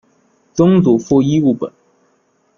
[0.55, 1.71] 曾祖父尹务本。